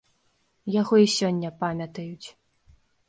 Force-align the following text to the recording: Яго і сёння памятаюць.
Яго 0.75 0.95
і 1.03 1.07
сёння 1.17 1.49
памятаюць. 1.61 2.27